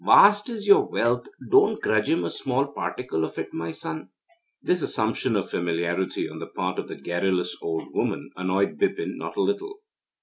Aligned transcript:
Vast 0.03 0.49
is 0.49 0.65
your 0.67 0.89
wealth 0.89 1.27
don't 1.51 1.79
grudge 1.79 2.09
him 2.09 2.23
a 2.23 2.31
small 2.31 2.65
particle 2.65 3.23
of 3.23 3.37
it, 3.37 3.53
my 3.53 3.69
son.' 3.69 4.09
This 4.59 4.81
assumption 4.81 5.35
of 5.35 5.47
familiarity 5.51 6.27
on 6.27 6.39
the 6.39 6.47
part 6.47 6.79
of 6.79 6.87
the 6.87 6.95
garrulous 6.99 7.55
old 7.61 7.93
woman 7.93 8.31
annoyed 8.35 8.79
Bipin 8.79 9.15
not 9.15 9.37
a 9.37 9.43
little. 9.43 9.75